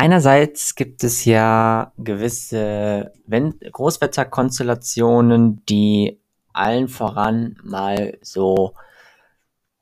einerseits 0.00 0.74
gibt 0.76 1.04
es 1.04 1.26
ja 1.26 1.92
gewisse 1.98 3.12
Großwetterkonstellationen, 3.28 5.62
die 5.66 6.22
allen 6.54 6.88
voran 6.88 7.58
mal 7.62 8.16
so 8.22 8.74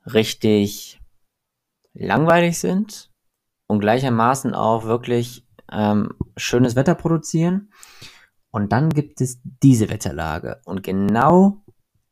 richtig 0.05 0.99
langweilig 1.93 2.59
sind 2.59 3.09
und 3.67 3.79
gleichermaßen 3.79 4.53
auch 4.53 4.83
wirklich 4.83 5.47
ähm, 5.71 6.09
schönes 6.35 6.75
Wetter 6.75 6.95
produzieren. 6.95 7.71
Und 8.51 8.73
dann 8.73 8.89
gibt 8.89 9.21
es 9.21 9.39
diese 9.63 9.89
Wetterlage. 9.89 10.59
Und 10.65 10.83
genau 10.83 11.63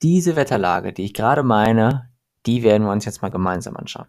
diese 0.01 0.37
Wetterlage, 0.37 0.93
die 0.93 1.03
ich 1.03 1.13
gerade 1.13 1.43
meine, 1.43 2.09
die 2.45 2.63
werden 2.63 2.83
wir 2.83 2.93
uns 2.93 3.03
jetzt 3.03 3.21
mal 3.21 3.31
gemeinsam 3.31 3.75
anschauen. 3.75 4.07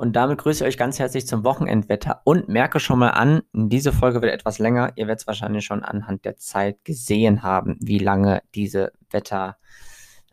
Und 0.00 0.14
damit 0.16 0.38
grüße 0.38 0.64
ich 0.64 0.68
euch 0.68 0.78
ganz 0.78 0.98
herzlich 0.98 1.26
zum 1.26 1.44
Wochenendwetter 1.44 2.22
und 2.24 2.48
merke 2.48 2.80
schon 2.80 2.98
mal 2.98 3.10
an, 3.10 3.42
diese 3.52 3.92
Folge 3.92 4.22
wird 4.22 4.32
etwas 4.32 4.58
länger. 4.58 4.92
Ihr 4.96 5.06
werdet 5.06 5.20
es 5.20 5.26
wahrscheinlich 5.26 5.66
schon 5.66 5.82
anhand 5.82 6.24
der 6.24 6.38
Zeit 6.38 6.82
gesehen 6.86 7.42
haben, 7.42 7.76
wie 7.80 7.98
lange 7.98 8.40
diese 8.54 8.92
Wetter 9.10 9.58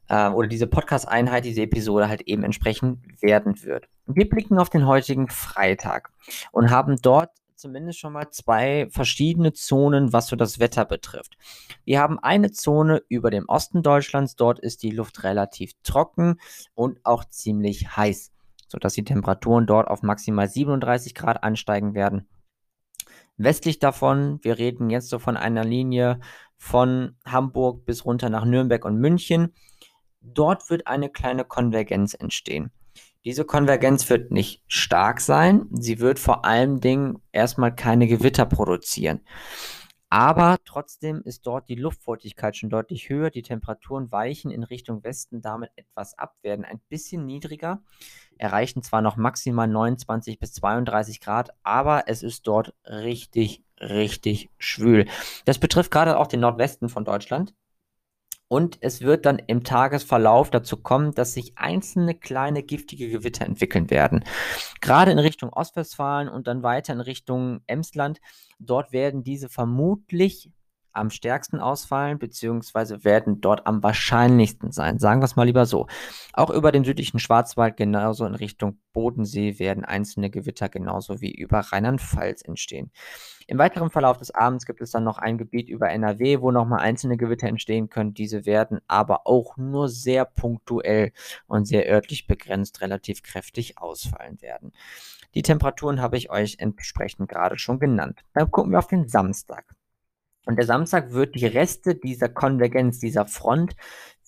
äh, 0.07 0.29
oder 0.29 0.47
diese 0.47 0.67
Podcast-Einheit, 0.67 1.43
diese 1.43 1.63
Episode 1.63 2.07
halt 2.07 2.21
eben 2.21 2.43
entsprechend 2.43 2.99
werden 3.21 3.61
wird. 3.65 3.89
Wir 4.05 4.29
blicken 4.29 4.57
auf 4.57 4.69
den 4.69 4.87
heutigen 4.87 5.27
Freitag 5.27 6.11
und 6.53 6.69
haben 6.69 6.95
dort 7.01 7.31
zumindest 7.55 7.99
schon 7.99 8.13
mal 8.13 8.29
zwei 8.29 8.87
verschiedene 8.89 9.51
Zonen, 9.51 10.13
was 10.13 10.27
so 10.27 10.37
das 10.37 10.59
Wetter 10.61 10.85
betrifft. 10.85 11.37
Wir 11.83 11.99
haben 11.99 12.19
eine 12.19 12.51
Zone 12.51 13.01
über 13.09 13.31
dem 13.31 13.49
Osten 13.49 13.83
Deutschlands, 13.83 14.37
dort 14.37 14.59
ist 14.59 14.81
die 14.81 14.91
Luft 14.91 15.25
relativ 15.25 15.73
trocken 15.83 16.39
und 16.73 16.99
auch 17.03 17.25
ziemlich 17.25 17.97
heiß 17.97 18.31
sodass 18.67 18.93
die 18.93 19.03
Temperaturen 19.03 19.65
dort 19.65 19.87
auf 19.87 20.03
maximal 20.03 20.47
37 20.47 21.15
Grad 21.15 21.43
ansteigen 21.43 21.93
werden. 21.93 22.27
Westlich 23.37 23.79
davon, 23.79 24.39
wir 24.41 24.57
reden 24.57 24.89
jetzt 24.89 25.09
so 25.09 25.19
von 25.19 25.37
einer 25.37 25.63
Linie 25.63 26.19
von 26.57 27.15
Hamburg 27.25 27.85
bis 27.85 28.03
runter 28.03 28.29
nach 28.29 28.45
Nürnberg 28.45 28.83
und 28.83 28.97
München. 28.97 29.53
Dort 30.21 30.69
wird 30.69 30.87
eine 30.87 31.09
kleine 31.09 31.45
Konvergenz 31.45 32.15
entstehen. 32.15 32.71
Diese 33.25 33.45
Konvergenz 33.45 34.09
wird 34.09 34.31
nicht 34.31 34.63
stark 34.67 35.19
sein, 35.21 35.67
sie 35.71 35.99
wird 35.99 36.17
vor 36.17 36.45
allen 36.45 36.79
Dingen 36.79 37.21
erstmal 37.31 37.75
keine 37.75 38.07
Gewitter 38.07 38.45
produzieren. 38.45 39.21
Aber 40.09 40.57
trotzdem 40.63 41.21
ist 41.23 41.45
dort 41.45 41.67
die 41.67 41.75
Luftfeuchtigkeit 41.75 42.55
schon 42.55 42.69
deutlich 42.69 43.09
höher. 43.09 43.29
Die 43.29 43.41
Temperaturen 43.41 44.09
weichen 44.11 44.51
in 44.51 44.63
Richtung 44.63 45.03
Westen 45.03 45.41
damit 45.41 45.71
etwas 45.75 46.17
ab, 46.17 46.35
werden 46.41 46.63
ein 46.63 46.79
bisschen 46.87 47.25
niedriger, 47.25 47.81
erreichen 48.37 48.83
zwar 48.83 49.01
noch 49.01 49.17
maximal 49.17 49.67
29 49.67 50.39
bis 50.39 50.53
32 50.53 51.19
Grad, 51.19 51.49
aber 51.63 52.05
es 52.07 52.23
ist 52.23 52.47
dort 52.47 52.73
richtig, 52.85 53.63
richtig 53.81 54.49
schwül. 54.57 55.07
Das 55.43 55.59
betrifft 55.59 55.91
gerade 55.91 56.17
auch 56.17 56.27
den 56.27 56.39
Nordwesten 56.39 56.87
von 56.87 57.03
Deutschland. 57.03 57.53
Und 58.49 58.77
es 58.81 59.01
wird 59.01 59.25
dann 59.25 59.39
im 59.39 59.63
Tagesverlauf 59.63 60.49
dazu 60.49 60.77
kommen, 60.77 61.13
dass 61.13 61.33
sich 61.33 61.57
einzelne 61.57 62.15
kleine 62.15 62.63
giftige 62.63 63.09
Gewitter 63.09 63.45
entwickeln 63.45 63.89
werden. 63.89 64.23
Gerade 64.79 65.11
in 65.11 65.19
Richtung 65.19 65.51
Ostwestfalen 65.51 66.29
und 66.29 66.47
dann 66.47 66.63
weiter 66.63 66.93
in 66.93 67.01
Richtung 67.01 67.61
Emsland. 67.67 68.21
Dort 68.59 68.93
werden 68.93 69.23
diese 69.23 69.49
vermutlich 69.49 70.49
am 70.97 71.09
stärksten 71.09 71.59
ausfallen, 71.59 72.19
beziehungsweise 72.19 73.03
werden 73.03 73.39
dort 73.41 73.67
am 73.67 73.83
wahrscheinlichsten 73.83 74.71
sein. 74.71 74.99
Sagen 74.99 75.21
wir 75.21 75.25
es 75.25 75.35
mal 75.35 75.45
lieber 75.45 75.65
so. 75.65 75.87
Auch 76.33 76.49
über 76.49 76.71
den 76.71 76.83
südlichen 76.83 77.19
Schwarzwald, 77.19 77.77
genauso 77.77 78.25
in 78.25 78.35
Richtung 78.35 78.79
Bodensee, 78.93 79.59
werden 79.59 79.85
einzelne 79.85 80.29
Gewitter 80.29 80.69
genauso 80.69 81.21
wie 81.21 81.31
über 81.31 81.59
Rheinland-Pfalz 81.59 82.41
entstehen. 82.41 82.91
Im 83.49 83.59
weiteren 83.59 83.89
Verlauf 83.89 84.17
des 84.17 84.31
Abends 84.31 84.65
gibt 84.65 84.81
es 84.81 84.91
dann 84.91 85.05
noch 85.05 85.19
ein 85.19 85.37
Gebiet 85.37 85.69
über 85.69 85.89
NRW, 85.89 86.41
wo 86.41 86.51
nochmal 86.51 86.81
einzelne 86.81 87.15
Gewitter 87.15 87.47
entstehen 87.47 87.89
können. 87.89 88.13
Diese 88.13 88.45
werden 88.45 88.81
aber 88.89 89.25
auch 89.25 89.55
nur 89.55 89.87
sehr 89.87 90.25
punktuell 90.25 91.13
und 91.47 91.65
sehr 91.65 91.89
örtlich 91.89 92.27
begrenzt 92.27 92.81
relativ 92.81 93.23
kräftig 93.23 93.77
ausfallen 93.77 94.41
werden. 94.41 94.73
Die 95.33 95.43
Temperaturen 95.43 96.01
habe 96.01 96.17
ich 96.17 96.29
euch 96.29 96.57
entsprechend 96.59 97.29
gerade 97.29 97.57
schon 97.57 97.79
genannt. 97.79 98.23
Dann 98.33 98.51
gucken 98.51 98.71
wir 98.71 98.79
auf 98.79 98.87
den 98.87 99.07
Samstag. 99.07 99.76
Und 100.47 100.55
der 100.55 100.65
Samstag 100.65 101.11
wird 101.11 101.35
die 101.35 101.45
Reste 101.45 101.93
dieser 101.93 102.29
Konvergenz, 102.29 102.99
dieser 102.99 103.25
Front, 103.25 103.75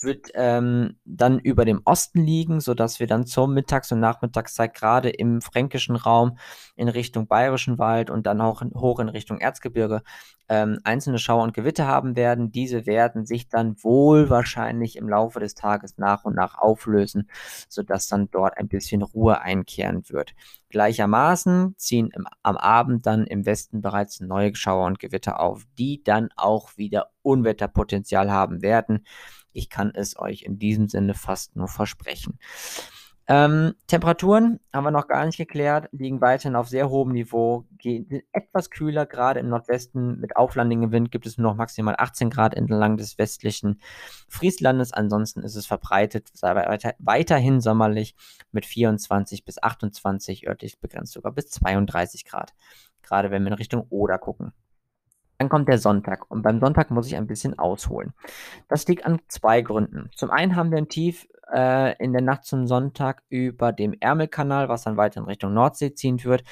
wird 0.01 0.29
ähm, 0.33 0.97
dann 1.05 1.39
über 1.39 1.65
dem 1.65 1.81
Osten 1.85 2.21
liegen, 2.21 2.59
sodass 2.59 2.99
wir 2.99 3.07
dann 3.07 3.25
zur 3.25 3.47
Mittags- 3.47 3.91
und 3.91 3.99
Nachmittagszeit 3.99 4.73
gerade 4.73 5.09
im 5.09 5.41
fränkischen 5.41 5.95
Raum 5.95 6.37
in 6.75 6.87
Richtung 6.89 7.27
Bayerischen 7.27 7.77
Wald 7.77 8.09
und 8.09 8.25
dann 8.25 8.41
auch 8.41 8.61
in, 8.61 8.71
hoch 8.71 8.99
in 8.99 9.09
Richtung 9.09 9.39
Erzgebirge 9.39 10.01
ähm, 10.49 10.79
einzelne 10.83 11.19
Schauer 11.19 11.43
und 11.43 11.53
Gewitter 11.53 11.87
haben 11.87 12.15
werden. 12.15 12.51
Diese 12.51 12.85
werden 12.85 13.25
sich 13.25 13.47
dann 13.47 13.75
wohl 13.83 14.29
wahrscheinlich 14.29 14.95
im 14.95 15.07
Laufe 15.07 15.39
des 15.39 15.53
Tages 15.53 15.97
nach 15.97 16.25
und 16.25 16.35
nach 16.35 16.57
auflösen, 16.57 17.29
sodass 17.69 18.07
dann 18.07 18.29
dort 18.31 18.57
ein 18.57 18.67
bisschen 18.67 19.03
Ruhe 19.03 19.41
einkehren 19.41 20.03
wird. 20.09 20.33
Gleichermaßen 20.69 21.75
ziehen 21.77 22.09
im, 22.15 22.27
am 22.41 22.57
Abend 22.57 23.05
dann 23.05 23.25
im 23.25 23.45
Westen 23.45 23.81
bereits 23.81 24.19
neue 24.19 24.55
Schauer 24.55 24.87
und 24.87 24.99
Gewitter 24.99 25.39
auf, 25.39 25.65
die 25.77 26.03
dann 26.03 26.29
auch 26.35 26.77
wieder 26.77 27.11
Unwetterpotenzial 27.21 28.31
haben 28.31 28.61
werden. 28.61 29.05
Ich 29.53 29.69
kann 29.69 29.91
es 29.93 30.17
euch 30.19 30.43
in 30.43 30.59
diesem 30.59 30.87
Sinne 30.87 31.13
fast 31.13 31.55
nur 31.55 31.67
versprechen. 31.67 32.39
Ähm, 33.31 33.75
Temperaturen 33.85 34.59
haben 34.73 34.85
wir 34.85 34.89
noch 34.89 35.07
gar 35.07 35.23
nicht 35.23 35.37
geklärt, 35.37 35.87
liegen 35.91 36.19
weiterhin 36.19 36.55
auf 36.55 36.67
sehr 36.67 36.89
hohem 36.89 37.11
Niveau, 37.11 37.67
gehen 37.77 38.23
etwas 38.31 38.71
kühler, 38.71 39.05
gerade 39.05 39.39
im 39.39 39.49
Nordwesten 39.49 40.19
mit 40.19 40.35
auflandigem 40.35 40.91
Wind 40.91 41.11
gibt 41.11 41.27
es 41.27 41.37
nur 41.37 41.51
noch 41.51 41.55
maximal 41.55 41.93
18 41.95 42.31
Grad 42.31 42.55
entlang 42.55 42.97
des 42.97 43.19
westlichen 43.19 43.81
Frieslandes. 44.27 44.93
Ansonsten 44.93 45.43
ist 45.43 45.55
es 45.55 45.67
verbreitet, 45.67 46.31
weiter, 46.41 46.95
weiterhin 46.97 47.61
sommerlich 47.61 48.15
mit 48.51 48.65
24 48.65 49.45
bis 49.45 49.61
28, 49.61 50.47
örtlich 50.47 50.79
begrenzt 50.79 51.13
sogar 51.13 51.31
bis 51.31 51.51
32 51.51 52.25
Grad, 52.25 52.55
gerade 53.03 53.29
wenn 53.29 53.43
wir 53.43 53.49
in 53.49 53.53
Richtung 53.53 53.85
Oder 53.91 54.17
gucken. 54.17 54.53
Dann 55.39 55.47
kommt 55.47 55.69
der 55.69 55.79
Sonntag 55.79 56.29
und 56.29 56.41
beim 56.41 56.59
Sonntag 56.59 56.91
muss 56.91 57.07
ich 57.07 57.15
ein 57.15 57.25
bisschen 57.25 57.57
ausholen. 57.57 58.13
Das 58.67 58.85
liegt 58.87 59.05
an 59.05 59.19
zwei 59.29 59.61
Gründen. 59.61 60.09
Zum 60.13 60.31
einen 60.31 60.57
haben 60.57 60.69
wir 60.69 60.77
ein 60.77 60.89
Tief 60.89 61.27
äh, 61.51 61.97
in 62.03 62.11
der 62.11 62.21
Nacht 62.21 62.43
zum 62.43 62.67
Sonntag 62.67 63.23
über 63.29 63.71
dem 63.71 63.95
Ärmelkanal, 63.99 64.67
was 64.67 64.83
dann 64.83 64.97
weiter 64.97 65.21
in 65.21 65.27
Richtung 65.27 65.53
Nordsee 65.53 65.93
ziehen 65.93 66.21
wird. 66.25 66.43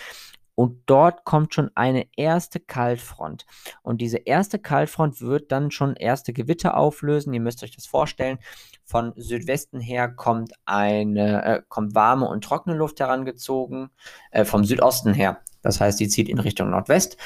Und 0.56 0.84
dort 0.86 1.26
kommt 1.26 1.54
schon 1.54 1.70
eine 1.76 2.08
erste 2.16 2.62
Kaltfront. 2.62 3.46
Und 3.84 4.00
diese 4.00 4.18
erste 4.18 4.58
Kaltfront 4.58 5.22
wird 5.22 5.52
dann 5.52 5.70
schon 5.70 5.96
erste 5.98 6.32
Gewitter 6.32 6.78
auflösen. 6.78 7.34
Ihr 7.34 7.42
müsst 7.42 7.64
euch 7.64 7.76
das 7.76 7.86
vorstellen. 7.86 8.40
Von 8.86 9.12
Südwesten 9.18 9.82
her 9.82 10.08
kommt 10.08 10.54
eine, 10.66 11.44
äh, 11.44 11.62
kommt 11.68 11.94
warme 11.94 12.28
und 12.28 12.44
trockene 12.44 12.76
Luft 12.76 13.02
herangezogen. 13.02 13.90
Äh, 14.32 14.46
vom 14.46 14.64
Südosten 14.64 15.14
her 15.14 15.42
das 15.62 15.80
heißt, 15.80 16.00
die 16.00 16.08
zieht 16.08 16.30
in 16.30 16.40
Richtung 16.40 16.70
Nordwest. 16.70 17.18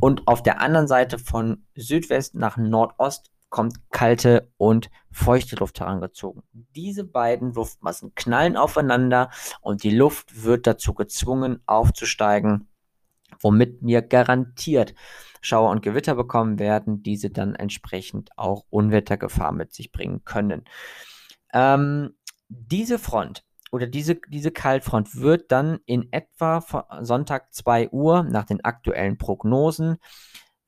Und 0.00 0.26
auf 0.28 0.42
der 0.42 0.60
anderen 0.60 0.88
Seite 0.88 1.18
von 1.18 1.64
Südwest 1.74 2.34
nach 2.34 2.56
Nordost 2.56 3.30
kommt 3.52 3.74
kalte 3.90 4.50
und 4.56 4.90
feuchte 5.10 5.56
Luft 5.56 5.78
herangezogen. 5.78 6.42
Diese 6.52 7.04
beiden 7.04 7.52
Luftmassen 7.52 8.14
knallen 8.14 8.56
aufeinander 8.56 9.30
und 9.60 9.82
die 9.82 9.94
Luft 9.94 10.42
wird 10.42 10.66
dazu 10.66 10.94
gezwungen 10.94 11.60
aufzusteigen, 11.66 12.68
womit 13.40 13.78
wir 13.82 14.00
garantiert 14.00 14.94
Schauer 15.42 15.70
und 15.70 15.82
Gewitter 15.82 16.14
bekommen 16.14 16.58
werden, 16.58 17.02
diese 17.02 17.28
dann 17.28 17.54
entsprechend 17.54 18.30
auch 18.38 18.64
Unwettergefahr 18.70 19.52
mit 19.52 19.74
sich 19.74 19.92
bringen 19.92 20.24
können. 20.24 20.64
Ähm, 21.52 22.14
diese 22.48 22.98
Front 22.98 23.44
oder 23.72 23.86
diese, 23.86 24.20
diese 24.28 24.52
Kaltfront 24.52 25.16
wird 25.16 25.50
dann 25.50 25.80
in 25.86 26.12
etwa 26.12 26.62
Sonntag 27.00 27.52
2 27.54 27.88
Uhr 27.88 28.22
nach 28.22 28.44
den 28.44 28.62
aktuellen 28.62 29.16
Prognosen 29.16 29.96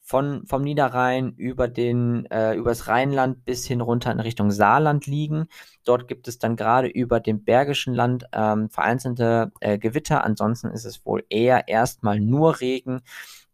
von, 0.00 0.46
vom 0.46 0.62
Niederrhein 0.62 1.34
über 1.36 1.68
den, 1.68 2.26
äh, 2.26 2.54
übers 2.54 2.88
Rheinland 2.88 3.44
bis 3.44 3.66
hin 3.66 3.82
runter 3.82 4.10
in 4.10 4.20
Richtung 4.20 4.50
Saarland 4.50 5.06
liegen. 5.06 5.48
Dort 5.84 6.08
gibt 6.08 6.28
es 6.28 6.38
dann 6.38 6.56
gerade 6.56 6.88
über 6.88 7.20
dem 7.20 7.44
Bergischen 7.44 7.94
Land 7.94 8.26
ähm, 8.32 8.70
vereinzelte 8.70 9.52
äh, 9.60 9.78
Gewitter. 9.78 10.24
Ansonsten 10.24 10.68
ist 10.68 10.86
es 10.86 11.04
wohl 11.04 11.24
eher 11.28 11.68
erstmal 11.68 12.20
nur 12.20 12.60
Regen. 12.60 13.02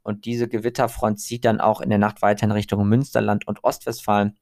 Und 0.03 0.25
diese 0.25 0.49
Gewitterfront 0.49 1.21
zieht 1.21 1.45
dann 1.45 1.61
auch 1.61 1.81
in 1.81 1.91
der 1.91 1.99
Nacht 1.99 2.23
weiter 2.23 2.45
in 2.45 2.53
Richtung 2.53 2.89
Münsterland 2.89 3.47
und 3.47 3.65
Ostwestfalen 3.65 4.37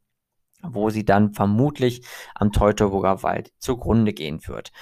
wo 0.62 0.90
sie 0.90 1.05
dann 1.05 1.32
vermutlich 1.32 2.02
am 2.34 2.52
Teutoburger 2.52 3.22
Wald 3.22 3.52
zugrunde 3.58 4.12
gehen 4.12 4.46
wird. 4.46 4.72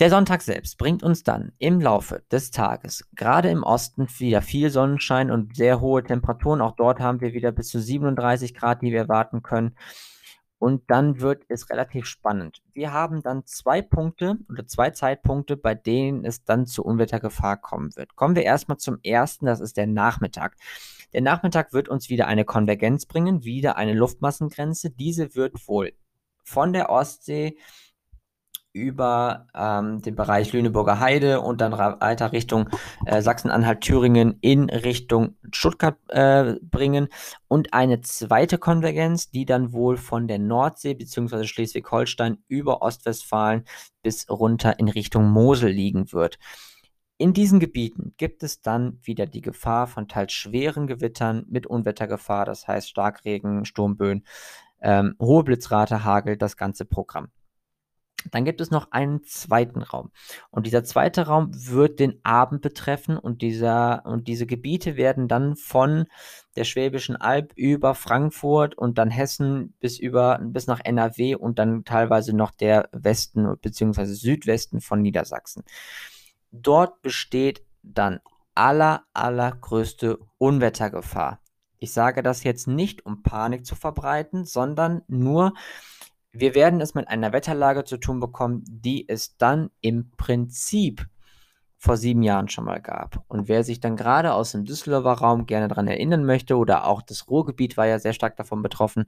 Der 0.00 0.10
Sonntag 0.10 0.42
selbst 0.42 0.78
bringt 0.78 1.04
uns 1.04 1.22
dann 1.22 1.52
im 1.58 1.80
Laufe 1.80 2.24
des 2.32 2.50
Tages, 2.50 3.08
gerade 3.14 3.50
im 3.50 3.62
Osten, 3.62 4.08
wieder 4.18 4.42
viel 4.42 4.70
Sonnenschein 4.70 5.30
und 5.30 5.54
sehr 5.54 5.80
hohe 5.80 6.02
Temperaturen. 6.02 6.60
Auch 6.60 6.74
dort 6.74 6.98
haben 6.98 7.20
wir 7.20 7.34
wieder 7.34 7.52
bis 7.52 7.68
zu 7.68 7.80
37 7.80 8.54
Grad, 8.54 8.82
die 8.82 8.90
wir 8.90 8.98
erwarten 8.98 9.42
können. 9.42 9.76
Und 10.62 10.88
dann 10.92 11.20
wird 11.20 11.42
es 11.48 11.70
relativ 11.70 12.06
spannend. 12.06 12.62
Wir 12.72 12.92
haben 12.92 13.20
dann 13.20 13.44
zwei 13.46 13.82
Punkte 13.82 14.36
oder 14.48 14.64
zwei 14.64 14.90
Zeitpunkte, 14.90 15.56
bei 15.56 15.74
denen 15.74 16.24
es 16.24 16.44
dann 16.44 16.66
zu 16.66 16.84
Unwettergefahr 16.84 17.56
kommen 17.56 17.96
wird. 17.96 18.14
Kommen 18.14 18.36
wir 18.36 18.44
erstmal 18.44 18.78
zum 18.78 19.00
ersten, 19.02 19.46
das 19.46 19.58
ist 19.58 19.76
der 19.76 19.88
Nachmittag. 19.88 20.54
Der 21.12 21.20
Nachmittag 21.20 21.72
wird 21.72 21.88
uns 21.88 22.10
wieder 22.10 22.28
eine 22.28 22.44
Konvergenz 22.44 23.06
bringen, 23.06 23.42
wieder 23.42 23.76
eine 23.76 23.92
Luftmassengrenze. 23.92 24.90
Diese 24.90 25.34
wird 25.34 25.66
wohl 25.66 25.94
von 26.44 26.72
der 26.72 26.90
Ostsee 26.90 27.58
über 28.72 29.46
ähm, 29.54 30.00
den 30.00 30.16
Bereich 30.16 30.52
Lüneburger 30.52 30.98
Heide 30.98 31.40
und 31.40 31.60
dann 31.60 31.72
weiter 31.72 32.32
Richtung 32.32 32.68
äh, 33.06 33.20
Sachsen-Anhalt, 33.20 33.82
Thüringen 33.82 34.38
in 34.40 34.70
Richtung 34.70 35.36
Stuttgart 35.52 35.96
äh, 36.08 36.54
bringen 36.62 37.08
und 37.48 37.74
eine 37.74 38.00
zweite 38.00 38.58
Konvergenz, 38.58 39.30
die 39.30 39.44
dann 39.44 39.72
wohl 39.72 39.96
von 39.96 40.26
der 40.26 40.38
Nordsee 40.38 40.94
bzw. 40.94 41.44
Schleswig-Holstein 41.44 42.38
über 42.48 42.82
Ostwestfalen 42.82 43.64
bis 44.02 44.28
runter 44.30 44.78
in 44.78 44.88
Richtung 44.88 45.30
Mosel 45.30 45.70
liegen 45.70 46.12
wird. 46.12 46.38
In 47.18 47.34
diesen 47.34 47.60
Gebieten 47.60 48.14
gibt 48.16 48.42
es 48.42 48.62
dann 48.62 48.98
wieder 49.02 49.26
die 49.26 49.42
Gefahr 49.42 49.86
von 49.86 50.08
teils 50.08 50.32
schweren 50.32 50.86
Gewittern 50.86 51.44
mit 51.48 51.66
Unwettergefahr, 51.66 52.46
das 52.46 52.66
heißt 52.66 52.88
Starkregen, 52.88 53.64
Sturmböen, 53.64 54.24
ähm, 54.80 55.14
hohe 55.20 55.44
Blitzrate, 55.44 56.04
Hagel, 56.04 56.36
das 56.36 56.56
ganze 56.56 56.84
Programm. 56.84 57.28
Dann 58.30 58.44
gibt 58.44 58.60
es 58.60 58.70
noch 58.70 58.92
einen 58.92 59.24
zweiten 59.24 59.82
Raum. 59.82 60.10
Und 60.50 60.66
dieser 60.66 60.84
zweite 60.84 61.26
Raum 61.26 61.50
wird 61.52 62.00
den 62.00 62.20
Abend 62.24 62.62
betreffen 62.62 63.18
und, 63.18 63.42
dieser, 63.42 64.04
und 64.06 64.28
diese 64.28 64.46
Gebiete 64.46 64.96
werden 64.96 65.28
dann 65.28 65.56
von 65.56 66.06
der 66.56 66.64
Schwäbischen 66.64 67.16
Alb 67.16 67.52
über 67.56 67.94
Frankfurt 67.94 68.76
und 68.76 68.98
dann 68.98 69.10
Hessen 69.10 69.74
bis 69.80 69.98
über 69.98 70.38
bis 70.42 70.66
nach 70.66 70.80
NRW 70.84 71.34
und 71.34 71.58
dann 71.58 71.84
teilweise 71.84 72.36
noch 72.36 72.50
der 72.50 72.88
Westen 72.92 73.56
bzw. 73.60 74.04
Südwesten 74.04 74.80
von 74.80 75.00
Niedersachsen. 75.00 75.64
Dort 76.50 77.00
besteht 77.02 77.64
dann 77.82 78.20
aller, 78.54 79.04
allergrößte 79.14 80.18
Unwettergefahr. 80.38 81.40
Ich 81.78 81.92
sage 81.92 82.22
das 82.22 82.44
jetzt 82.44 82.68
nicht, 82.68 83.04
um 83.06 83.22
Panik 83.22 83.66
zu 83.66 83.74
verbreiten, 83.74 84.44
sondern 84.44 85.02
nur, 85.08 85.54
wir 86.32 86.54
werden 86.54 86.80
es 86.80 86.94
mit 86.94 87.08
einer 87.08 87.32
Wetterlage 87.32 87.84
zu 87.84 87.98
tun 87.98 88.18
bekommen, 88.18 88.64
die 88.66 89.08
es 89.08 89.36
dann 89.36 89.70
im 89.80 90.10
Prinzip 90.16 91.06
vor 91.76 91.96
sieben 91.96 92.22
Jahren 92.22 92.48
schon 92.48 92.64
mal 92.64 92.80
gab. 92.80 93.24
Und 93.28 93.48
wer 93.48 93.64
sich 93.64 93.80
dann 93.80 93.96
gerade 93.96 94.32
aus 94.32 94.52
dem 94.52 94.64
Düsseldorfer 94.64 95.12
Raum 95.12 95.46
gerne 95.46 95.68
daran 95.68 95.88
erinnern 95.88 96.24
möchte, 96.24 96.56
oder 96.56 96.86
auch 96.86 97.02
das 97.02 97.28
Ruhrgebiet 97.28 97.76
war 97.76 97.86
ja 97.86 97.98
sehr 97.98 98.12
stark 98.12 98.36
davon 98.36 98.62
betroffen, 98.62 99.04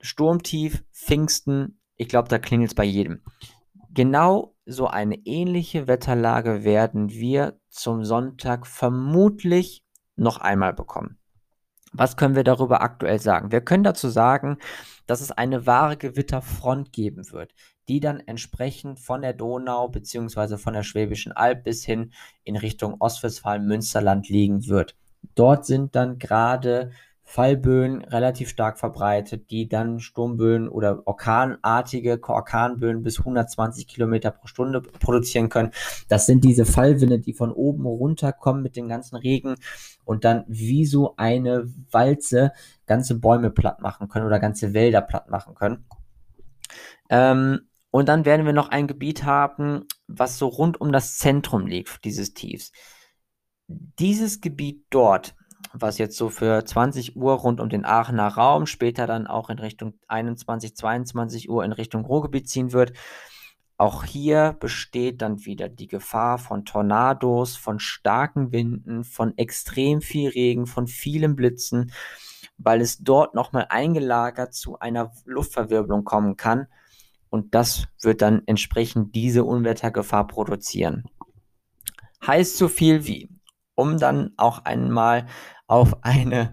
Sturmtief, 0.00 0.82
Pfingsten, 0.92 1.80
ich 1.96 2.08
glaube, 2.08 2.28
da 2.28 2.38
klingelt 2.38 2.70
es 2.70 2.74
bei 2.74 2.84
jedem. 2.84 3.22
Genau 3.92 4.54
so 4.64 4.86
eine 4.86 5.16
ähnliche 5.26 5.88
Wetterlage 5.88 6.64
werden 6.64 7.10
wir 7.10 7.58
zum 7.68 8.04
Sonntag 8.04 8.66
vermutlich 8.66 9.84
noch 10.16 10.38
einmal 10.38 10.72
bekommen. 10.72 11.19
Was 11.92 12.16
können 12.16 12.36
wir 12.36 12.44
darüber 12.44 12.82
aktuell 12.82 13.18
sagen? 13.18 13.50
Wir 13.50 13.60
können 13.60 13.82
dazu 13.82 14.08
sagen, 14.08 14.58
dass 15.06 15.20
es 15.20 15.32
eine 15.32 15.66
wahre 15.66 15.96
Gewitterfront 15.96 16.92
geben 16.92 17.30
wird, 17.32 17.52
die 17.88 17.98
dann 17.98 18.20
entsprechend 18.20 19.00
von 19.00 19.22
der 19.22 19.32
Donau 19.32 19.88
bzw. 19.88 20.56
von 20.56 20.74
der 20.74 20.84
Schwäbischen 20.84 21.32
Alb 21.32 21.64
bis 21.64 21.84
hin 21.84 22.12
in 22.44 22.56
Richtung 22.56 22.96
Ostwestfalen-Münsterland 23.00 24.28
liegen 24.28 24.68
wird. 24.68 24.96
Dort 25.34 25.66
sind 25.66 25.96
dann 25.96 26.18
gerade 26.18 26.92
Fallböen 27.30 28.02
relativ 28.02 28.48
stark 28.48 28.76
verbreitet, 28.76 29.52
die 29.52 29.68
dann 29.68 30.00
Sturmböen 30.00 30.68
oder 30.68 31.06
orkanartige 31.06 32.18
Orkanböen 32.20 33.04
bis 33.04 33.20
120 33.20 33.86
Kilometer 33.86 34.32
pro 34.32 34.48
Stunde 34.48 34.80
produzieren 34.80 35.48
können. 35.48 35.70
Das 36.08 36.26
sind 36.26 36.42
diese 36.42 36.66
Fallwinde, 36.66 37.20
die 37.20 37.32
von 37.32 37.52
oben 37.52 37.86
runterkommen 37.86 38.64
mit 38.64 38.74
dem 38.74 38.88
ganzen 38.88 39.14
Regen 39.14 39.54
und 40.04 40.24
dann 40.24 40.44
wie 40.48 40.84
so 40.84 41.14
eine 41.18 41.72
Walze 41.92 42.50
ganze 42.86 43.14
Bäume 43.20 43.52
platt 43.52 43.80
machen 43.80 44.08
können 44.08 44.26
oder 44.26 44.40
ganze 44.40 44.74
Wälder 44.74 45.00
platt 45.00 45.30
machen 45.30 45.54
können. 45.54 45.84
Ähm, 47.10 47.60
und 47.92 48.08
dann 48.08 48.24
werden 48.24 48.44
wir 48.44 48.52
noch 48.52 48.70
ein 48.70 48.88
Gebiet 48.88 49.22
haben, 49.22 49.86
was 50.08 50.36
so 50.36 50.48
rund 50.48 50.80
um 50.80 50.90
das 50.90 51.18
Zentrum 51.18 51.68
liegt, 51.68 52.04
dieses 52.04 52.34
Tiefs. 52.34 52.72
Dieses 53.68 54.40
Gebiet 54.40 54.86
dort 54.90 55.36
was 55.72 55.98
jetzt 55.98 56.16
so 56.16 56.30
für 56.30 56.64
20 56.64 57.16
Uhr 57.16 57.34
rund 57.34 57.60
um 57.60 57.68
den 57.68 57.84
Aachener 57.84 58.28
Raum, 58.28 58.66
später 58.66 59.06
dann 59.06 59.26
auch 59.26 59.50
in 59.50 59.58
Richtung 59.58 59.94
21, 60.08 60.74
22 60.74 61.48
Uhr 61.48 61.64
in 61.64 61.72
Richtung 61.72 62.04
Ruhrgebiet 62.04 62.48
ziehen 62.48 62.72
wird. 62.72 62.92
Auch 63.76 64.04
hier 64.04 64.56
besteht 64.60 65.22
dann 65.22 65.46
wieder 65.46 65.68
die 65.68 65.86
Gefahr 65.86 66.38
von 66.38 66.66
Tornados, 66.66 67.56
von 67.56 67.80
starken 67.80 68.52
Winden, 68.52 69.04
von 69.04 69.38
extrem 69.38 70.02
viel 70.02 70.28
Regen, 70.28 70.66
von 70.66 70.86
vielen 70.86 71.34
Blitzen, 71.34 71.92
weil 72.58 72.82
es 72.82 72.98
dort 72.98 73.34
nochmal 73.34 73.66
eingelagert 73.70 74.52
zu 74.52 74.78
einer 74.80 75.12
Luftverwirbelung 75.24 76.04
kommen 76.04 76.36
kann. 76.36 76.66
Und 77.30 77.54
das 77.54 77.86
wird 78.02 78.20
dann 78.20 78.42
entsprechend 78.44 79.14
diese 79.14 79.44
Unwettergefahr 79.44 80.26
produzieren. 80.26 81.04
Heißt 82.26 82.58
so 82.58 82.68
viel 82.68 83.06
wie, 83.06 83.30
um 83.76 83.98
dann 83.98 84.32
auch 84.36 84.64
einmal 84.66 85.26
auf 85.70 86.02
eine 86.02 86.52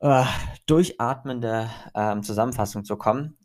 äh, 0.00 0.24
durchatmende 0.66 1.70
ähm, 1.94 2.22
Zusammenfassung 2.22 2.84
zu 2.84 2.96
kommen. 2.96 3.38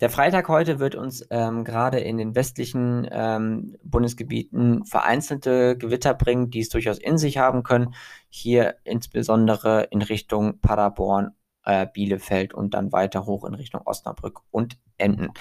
Der 0.00 0.10
Freitag 0.10 0.48
heute 0.48 0.78
wird 0.78 0.94
uns 0.94 1.26
ähm, 1.30 1.64
gerade 1.64 1.98
in 1.98 2.16
den 2.16 2.36
westlichen 2.36 3.08
ähm, 3.10 3.76
Bundesgebieten 3.82 4.84
vereinzelte 4.84 5.76
Gewitter 5.76 6.14
bringen, 6.14 6.50
die 6.50 6.60
es 6.60 6.68
durchaus 6.68 6.98
in 6.98 7.18
sich 7.18 7.38
haben 7.38 7.64
können. 7.64 7.94
Hier 8.28 8.76
insbesondere 8.84 9.88
in 9.90 10.00
Richtung 10.00 10.60
Paderborn, 10.60 11.32
äh, 11.64 11.84
Bielefeld 11.92 12.54
und 12.54 12.74
dann 12.74 12.92
weiter 12.92 13.26
hoch 13.26 13.44
in 13.44 13.54
Richtung 13.54 13.82
Osnabrück 13.84 14.42
und 14.52 14.78
Emden. 14.98 15.32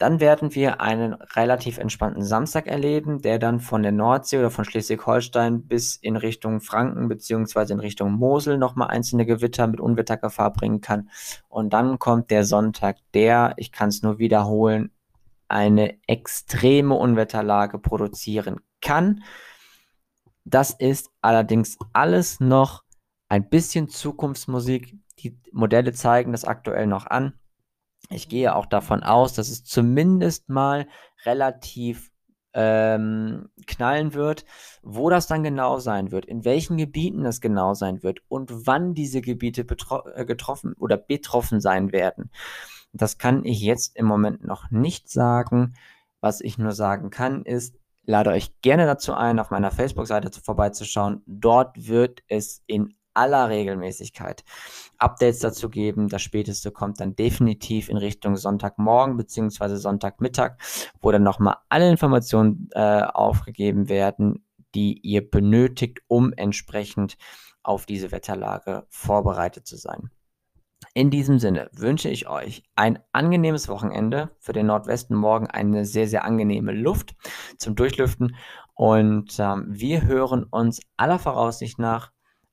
Dann 0.00 0.18
werden 0.18 0.54
wir 0.54 0.80
einen 0.80 1.12
relativ 1.12 1.76
entspannten 1.76 2.22
Samstag 2.22 2.66
erleben, 2.66 3.20
der 3.20 3.38
dann 3.38 3.60
von 3.60 3.82
der 3.82 3.92
Nordsee 3.92 4.38
oder 4.38 4.50
von 4.50 4.64
Schleswig-Holstein 4.64 5.66
bis 5.66 5.94
in 5.94 6.16
Richtung 6.16 6.62
Franken 6.62 7.06
bzw. 7.06 7.74
in 7.74 7.80
Richtung 7.80 8.12
Mosel 8.12 8.56
nochmal 8.56 8.88
einzelne 8.88 9.26
Gewitter 9.26 9.66
mit 9.66 9.78
Unwettergefahr 9.78 10.54
bringen 10.54 10.80
kann. 10.80 11.10
Und 11.50 11.74
dann 11.74 11.98
kommt 11.98 12.30
der 12.30 12.44
Sonntag, 12.44 12.96
der, 13.12 13.52
ich 13.58 13.72
kann 13.72 13.90
es 13.90 14.00
nur 14.00 14.18
wiederholen, 14.18 14.90
eine 15.48 15.98
extreme 16.06 16.94
Unwetterlage 16.94 17.78
produzieren 17.78 18.60
kann. 18.80 19.22
Das 20.46 20.70
ist 20.70 21.10
allerdings 21.20 21.76
alles 21.92 22.40
noch 22.40 22.84
ein 23.28 23.50
bisschen 23.50 23.90
Zukunftsmusik. 23.90 24.96
Die 25.18 25.38
Modelle 25.52 25.92
zeigen 25.92 26.32
das 26.32 26.46
aktuell 26.46 26.86
noch 26.86 27.06
an. 27.06 27.34
Ich 28.08 28.28
gehe 28.28 28.54
auch 28.54 28.66
davon 28.66 29.02
aus, 29.02 29.34
dass 29.34 29.48
es 29.48 29.64
zumindest 29.64 30.48
mal 30.48 30.86
relativ 31.24 32.10
ähm, 32.52 33.48
knallen 33.66 34.14
wird. 34.14 34.44
Wo 34.82 35.10
das 35.10 35.26
dann 35.26 35.42
genau 35.42 35.78
sein 35.78 36.10
wird, 36.10 36.26
in 36.26 36.44
welchen 36.44 36.76
Gebieten 36.76 37.24
das 37.24 37.40
genau 37.40 37.74
sein 37.74 38.02
wird 38.02 38.20
und 38.28 38.66
wann 38.66 38.94
diese 38.94 39.20
Gebiete 39.20 39.66
äh, 40.14 40.24
getroffen 40.24 40.74
oder 40.74 40.96
betroffen 40.96 41.60
sein 41.60 41.92
werden. 41.92 42.30
Das 42.92 43.18
kann 43.18 43.44
ich 43.44 43.60
jetzt 43.60 43.96
im 43.96 44.06
Moment 44.06 44.44
noch 44.44 44.70
nicht 44.70 45.08
sagen. 45.08 45.74
Was 46.20 46.40
ich 46.40 46.58
nur 46.58 46.72
sagen 46.72 47.10
kann, 47.10 47.44
ist, 47.44 47.76
lade 48.04 48.30
euch 48.30 48.60
gerne 48.60 48.84
dazu 48.84 49.14
ein, 49.14 49.38
auf 49.38 49.50
meiner 49.50 49.70
Facebook-Seite 49.70 50.30
vorbeizuschauen. 50.42 51.22
Dort 51.26 51.88
wird 51.88 52.22
es 52.28 52.62
in 52.66 52.94
aller 53.14 53.48
Regelmäßigkeit 53.48 54.44
Updates 54.98 55.40
dazu 55.40 55.68
geben. 55.70 56.08
Das 56.08 56.22
späteste 56.22 56.70
kommt 56.70 57.00
dann 57.00 57.16
definitiv 57.16 57.88
in 57.88 57.96
Richtung 57.96 58.36
Sonntagmorgen 58.36 59.16
bzw. 59.16 59.76
Sonntagmittag, 59.76 60.56
wo 61.00 61.10
dann 61.10 61.22
nochmal 61.22 61.56
alle 61.68 61.90
Informationen 61.90 62.68
äh, 62.72 63.02
aufgegeben 63.02 63.88
werden, 63.88 64.44
die 64.74 64.98
ihr 65.00 65.28
benötigt, 65.28 66.00
um 66.06 66.32
entsprechend 66.32 67.16
auf 67.62 67.86
diese 67.86 68.12
Wetterlage 68.12 68.86
vorbereitet 68.88 69.66
zu 69.66 69.76
sein. 69.76 70.10
In 70.94 71.10
diesem 71.10 71.38
Sinne 71.38 71.70
wünsche 71.72 72.08
ich 72.08 72.28
euch 72.28 72.64
ein 72.74 72.98
angenehmes 73.12 73.68
Wochenende. 73.68 74.30
Für 74.38 74.52
den 74.52 74.66
Nordwesten 74.66 75.14
morgen 75.14 75.46
eine 75.46 75.84
sehr, 75.84 76.08
sehr 76.08 76.24
angenehme 76.24 76.72
Luft 76.72 77.14
zum 77.58 77.76
Durchlüften. 77.76 78.34
Und 78.74 79.36
ähm, 79.38 79.66
wir 79.68 80.02
hören 80.02 80.44
uns 80.44 80.80
aller 80.96 81.18
Voraussicht 81.18 81.78
nach 81.78 82.12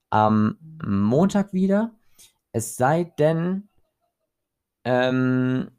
am 0.09 0.57
Montag 0.85 1.53
wieder. 1.53 1.91
Es 2.51 2.75
sei 2.75 3.03
denn, 3.19 3.69
ähm, 4.83 5.71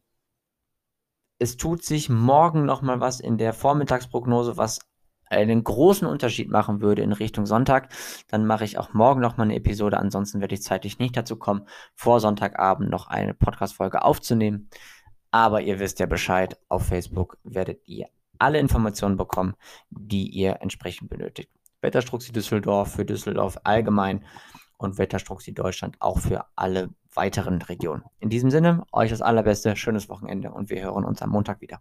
es 1.39 1.57
tut 1.57 1.85
sich 1.85 2.09
morgen 2.09 2.65
noch 2.65 2.83
mal 2.83 3.01
was 3.01 3.21
in 3.21 3.39
der 3.39 3.53
Vormittagsprognose, 3.53 4.57
was 4.57 4.81
einen 5.31 5.63
großen 5.63 6.07
Unterschied 6.07 6.51
machen 6.51 6.81
würde 6.81 7.03
in 7.03 7.13
Richtung 7.13 7.47
Sonntag, 7.47 7.93
dann 8.29 8.47
mache 8.47 8.65
ich 8.65 8.79
auch 8.79 8.95
morgen 8.95 9.21
noch 9.21 9.37
mal 9.37 9.45
eine 9.45 9.57
Episode. 9.57 9.99
Ansonsten 9.99 10.41
werde 10.41 10.55
ich 10.55 10.63
zeitlich 10.63 10.99
nicht 10.99 11.17
dazu 11.17 11.37
kommen, 11.37 11.69
vor 11.95 12.21
Sonntagabend 12.21 12.91
noch 12.91 13.09
eine 13.09 13.35
Podcast-Folge 13.35 14.03
aufzunehmen. 14.03 14.71
Aber 15.31 15.61
ihr 15.61 15.79
wisst 15.79 16.01
ja 16.01 16.07
Bescheid, 16.07 16.59
auf 16.69 16.87
Facebook 16.87 17.39
werdet 17.45 17.87
ihr 17.87 18.09
alle 18.39 18.59
Informationen 18.59 19.17
bekommen, 19.17 19.55
die 19.91 20.29
ihr 20.31 20.59
entsprechend 20.61 21.11
benötigt. 21.11 21.51
Wetterstruxi 21.81 22.33
Düsseldorf 22.33 22.93
für 22.93 23.05
Düsseldorf 23.05 23.59
allgemein 23.65 24.25
und 24.79 24.99
Wetterstruxi 24.99 25.53
Deutschland 25.55 25.97
auch 26.01 26.19
für 26.19 26.47
alle 26.57 26.91
weiteren 27.15 27.61
Regionen. 27.63 28.05
In 28.21 28.31
diesem 28.31 28.51
Sinne, 28.51 28.85
euch 28.93 29.11
das 29.11 29.23
allerbeste, 29.23 29.77
schönes 29.77 30.09
Wochenende 30.09 30.51
und 30.53 30.71
wir 30.71 30.83
hören 30.83 31.05
uns 31.05 31.23
am 31.23 31.31
Montag 31.31 31.61
wieder. 31.61 31.81